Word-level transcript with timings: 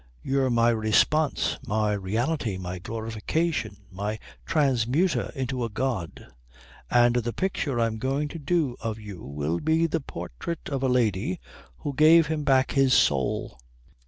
You're 0.23 0.49
my 0.49 0.71
response, 0.71 1.59
my 1.63 1.93
reality, 1.93 2.57
my 2.57 2.79
glorification, 2.79 3.77
my 3.91 4.17
transmuter 4.47 5.31
into 5.35 5.63
a 5.63 5.69
god. 5.69 6.25
And 6.89 7.17
the 7.17 7.33
picture 7.33 7.79
I'm 7.79 7.99
going 7.99 8.27
to 8.29 8.39
do 8.39 8.77
of 8.81 8.97
you 8.99 9.21
will 9.23 9.59
be 9.59 9.85
the 9.85 10.01
Portrait 10.01 10.67
of 10.69 10.81
a 10.81 10.89
Lady 10.89 11.39
who 11.81 11.93
gave 11.93 12.25
him 12.25 12.43
back 12.43 12.71
his 12.71 12.95
Soul." 12.95 13.59